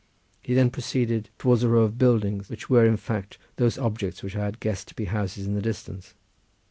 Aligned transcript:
He 0.41 0.55
then 0.55 0.71
proceeded 0.71 1.29
towards 1.37 1.61
a 1.61 1.69
row 1.69 1.83
of 1.83 1.99
buildings, 1.99 2.49
which 2.49 2.71
were 2.71 2.87
in 2.87 2.97
fact 2.97 3.37
those 3.57 3.77
objects 3.77 4.23
which 4.23 4.35
I 4.35 4.45
had 4.45 4.59
guessed 4.59 4.87
to 4.87 4.95
be 4.95 5.05
houses 5.05 5.45
in 5.45 5.53
the 5.53 5.61
distance. 5.61 6.15